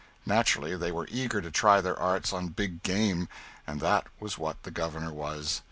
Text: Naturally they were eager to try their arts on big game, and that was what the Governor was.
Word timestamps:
Naturally 0.25 0.75
they 0.75 0.91
were 0.91 1.07
eager 1.11 1.41
to 1.41 1.51
try 1.51 1.79
their 1.79 1.95
arts 1.99 2.33
on 2.33 2.47
big 2.47 2.81
game, 2.81 3.29
and 3.67 3.79
that 3.81 4.07
was 4.19 4.35
what 4.35 4.63
the 4.63 4.71
Governor 4.71 5.13
was. 5.13 5.59